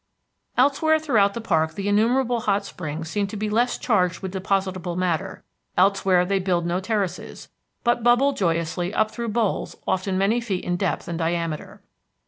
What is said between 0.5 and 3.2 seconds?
Elsewhere throughout the park the innumerable hot springs